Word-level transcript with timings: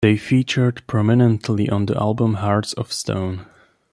They 0.03 0.17
featured 0.17 0.81
prominently 0.87 1.69
on 1.69 1.85
the 1.85 1.95
album 1.95 2.33
"Hearts 2.33 2.73
Of 2.73 2.91
Stone". 2.91 3.45